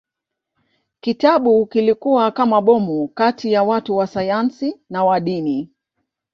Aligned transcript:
Kitabu 1.01 1.65
kilikuwa 1.65 2.31
kama 2.31 2.61
bomu 2.61 3.07
kati 3.07 3.51
ya 3.51 3.63
watu 3.63 3.97
wa 3.97 4.07
sayansi 4.07 4.81
na 4.89 5.03
wa 5.05 5.19
dini. 5.19 5.69